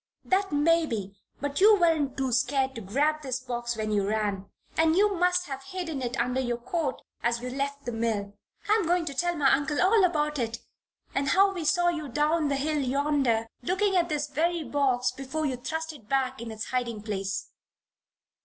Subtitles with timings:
[0.25, 1.13] "That may be.
[1.39, 4.49] But you weren't too scared to grab this box when you ran.
[4.75, 8.33] And you must have hidden it under your coat as you left the mill.
[8.67, 10.57] I am going to tell my uncle all about it
[11.13, 15.45] and how we saw you down the hill yonder, looking at this very box before
[15.45, 17.51] you thrust it back in its hiding place."